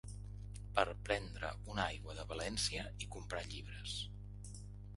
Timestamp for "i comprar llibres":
3.05-3.97